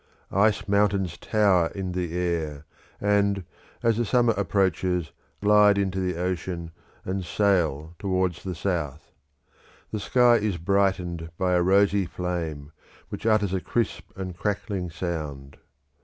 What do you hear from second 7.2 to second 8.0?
sail